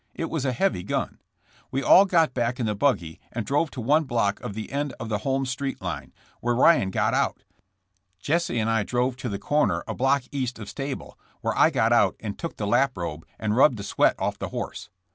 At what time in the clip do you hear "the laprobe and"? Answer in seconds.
12.57-13.55